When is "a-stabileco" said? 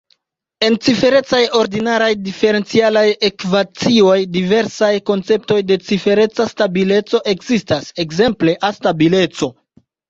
8.73-9.55